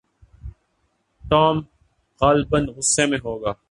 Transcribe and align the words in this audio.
Tom 1.23 1.59
غالباً 2.21 2.65
غصے 2.75 3.05
میں 3.05 3.17
ہوگا۔ 3.25 3.53